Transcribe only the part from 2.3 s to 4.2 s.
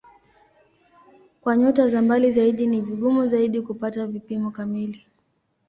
zaidi ni vigumu zaidi kupata